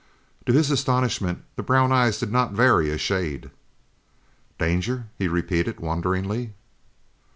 To 0.47 0.51
his 0.53 0.71
astonishment 0.71 1.43
the 1.57 1.61
brown 1.61 1.91
eyes 1.91 2.17
did 2.17 2.31
not 2.31 2.53
vary 2.53 2.89
a 2.89 2.97
shade. 2.97 3.51
"Danger?" 4.57 5.05
he 5.19 5.27
repeated 5.27 5.79
wonderingly. 5.79 6.53